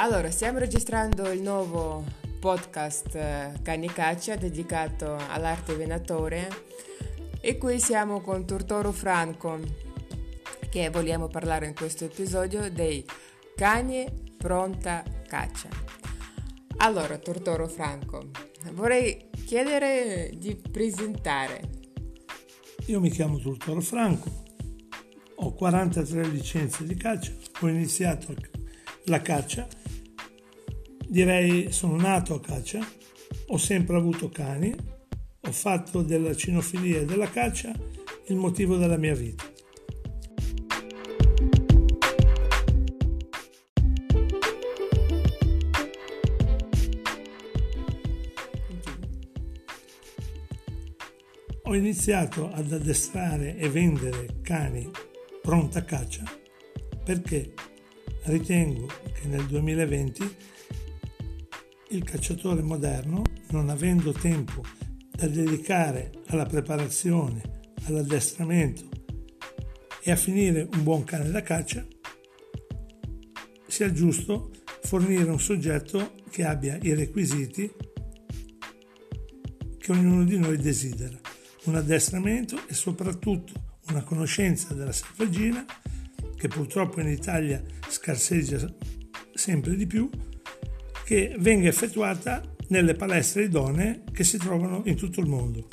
[0.00, 2.04] Allora, stiamo registrando il nuovo
[2.38, 6.46] podcast eh, Cani Caccia dedicato all'arte venatoria
[7.40, 9.58] e qui siamo con Tortoro Franco
[10.70, 13.04] che vogliamo parlare in questo episodio dei
[13.56, 14.06] cani
[14.36, 15.68] pronta caccia.
[16.76, 18.30] Allora, Tortoro Franco,
[18.74, 21.70] vorrei chiedere di presentare.
[22.86, 24.44] Io mi chiamo Tortoro Franco,
[25.34, 28.32] ho 43 licenze di caccia, ho iniziato
[29.06, 29.66] la caccia
[31.10, 32.86] Direi sono nato a caccia,
[33.46, 34.74] ho sempre avuto cani,
[35.40, 37.72] ho fatto della cinofilia e della caccia
[38.26, 39.42] il motivo della mia vita.
[51.62, 54.90] Ho iniziato ad addestrare e vendere cani
[55.40, 56.24] pronta caccia
[57.02, 57.54] perché
[58.24, 60.36] ritengo che nel 2020
[61.90, 64.62] il cacciatore moderno, non avendo tempo
[65.10, 68.88] da dedicare alla preparazione, all'addestramento
[70.02, 71.86] e a finire un buon cane da caccia,
[73.66, 74.50] sia giusto
[74.82, 77.70] fornire un soggetto che abbia i requisiti
[79.78, 81.18] che ognuno di noi desidera,
[81.64, 83.52] un addestramento e soprattutto
[83.88, 85.64] una conoscenza della selvaggina
[86.36, 88.72] che purtroppo in Italia scarseggia
[89.34, 90.08] sempre di più
[91.08, 95.66] che venga effettuata nelle palestre idonee che si trovano in tutto il mondo.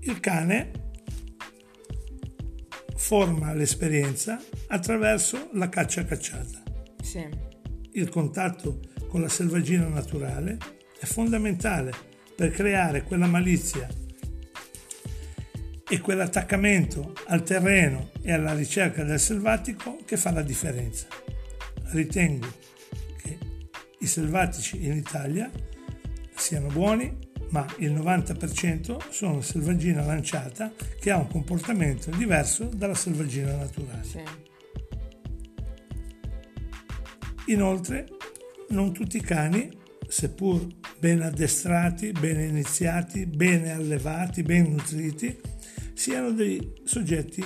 [0.00, 0.72] Il cane
[2.96, 6.60] forma l'esperienza attraverso la caccia cacciata.
[7.00, 7.24] Sì.
[7.92, 10.58] Il contatto con la selvaggina naturale
[10.98, 11.92] è fondamentale
[12.34, 13.86] per creare quella malizia
[15.88, 21.06] e quell'attaccamento al terreno e alla ricerca del selvatico che fa la differenza.
[21.92, 22.48] Ritengo
[23.98, 25.50] i selvatici in Italia
[26.34, 27.16] siano buoni,
[27.50, 34.04] ma il 90% sono selvaggina lanciata che ha un comportamento diverso dalla selvaggina naturale.
[34.04, 34.22] Sì.
[37.46, 38.08] Inoltre,
[38.70, 39.70] non tutti i cani,
[40.08, 40.66] seppur
[40.98, 45.38] ben addestrati, ben iniziati, ben allevati, ben nutriti,
[45.92, 47.44] siano dei soggetti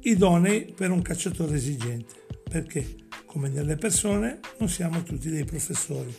[0.00, 2.14] idonei per un cacciatore esigente.
[2.48, 3.07] Perché?
[3.38, 6.12] Come nelle persone, non siamo tutti dei professori.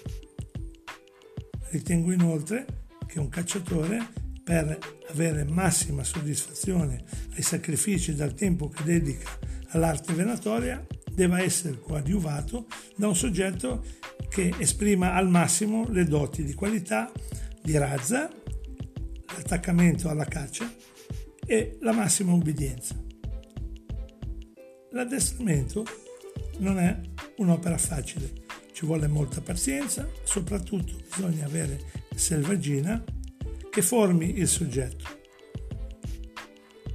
[1.72, 2.66] Ritengo inoltre
[3.08, 4.08] che un cacciatore,
[4.42, 7.04] per avere massima soddisfazione
[7.36, 9.38] ai sacrifici dal tempo che dedica
[9.72, 13.84] all'arte venatoria, debba essere coadiuvato da un soggetto
[14.30, 17.12] che esprima al massimo le doti di qualità,
[17.62, 18.30] di razza,
[19.36, 20.74] l'attaccamento alla caccia
[21.46, 22.96] e la massima ubbidienza.
[24.92, 25.84] L'addestramento
[26.60, 27.00] non è
[27.38, 28.32] un'opera facile,
[28.72, 31.82] ci vuole molta pazienza, soprattutto bisogna avere
[32.16, 33.04] selvaggina
[33.70, 35.18] che formi il soggetto.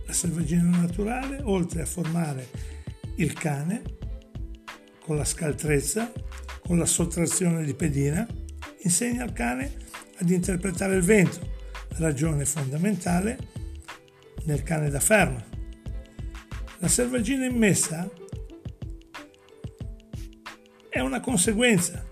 [0.07, 2.49] La selvaggina naturale, oltre a formare
[3.17, 3.83] il cane
[5.01, 6.13] con la scaltrezza,
[6.61, 8.27] con la sottrazione di pedina,
[8.83, 9.73] insegna al cane
[10.19, 11.53] ad interpretare il vento,
[11.97, 13.39] ragione fondamentale
[14.45, 15.43] nel cane da ferma.
[16.79, 18.11] La selvaggina immessa
[20.95, 22.07] è una conseguenza.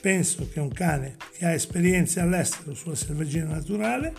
[0.00, 4.14] Penso che un cane che ha esperienze all'estero sulla selvaggina naturale,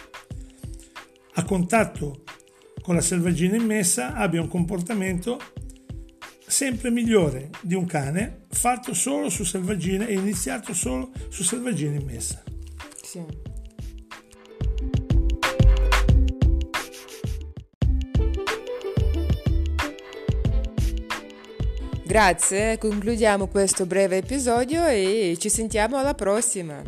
[1.36, 2.24] a contatto
[2.82, 5.40] con la selvaggina immessa, abbia un comportamento
[6.46, 12.44] sempre migliore di un cane fatto solo su selvaggina e iniziato solo su selvaggina immessa.
[13.02, 13.24] Sì.
[22.16, 26.82] Grazie, concludiamo questo breve episodio e ci sentiamo alla prossima.